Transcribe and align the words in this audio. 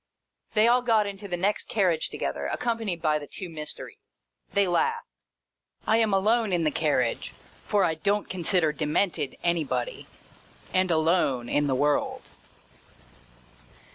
They 0.55 0.67
all 0.67 0.81
got 0.81 1.05
into 1.05 1.27
the 1.27 1.37
next 1.37 1.69
carriage 1.69 2.09
together, 2.09 2.47
accompanied 2.47 3.03
by 3.03 3.19
the 3.19 3.27
two 3.27 3.49
Mysteries. 3.49 4.25
They 4.51 4.67
laughed. 4.67 5.05
I 5.85 5.97
am 5.97 6.11
alone 6.11 6.51
in 6.51 6.63
the 6.63 6.71
carriage 6.71 7.29
(for 7.67 7.83
I 7.83 7.93
don't 7.93 8.27
consider 8.27 8.71
Demented 8.71 9.35
anybody) 9.43 10.07
and 10.73 10.89
alone 10.89 11.49
in 11.49 11.67
the 11.67 11.75
world. 11.75 12.31